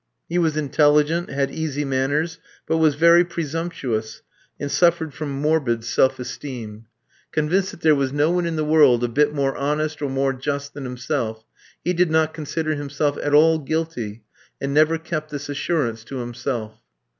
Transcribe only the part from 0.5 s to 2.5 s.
intelligent, had easy manners,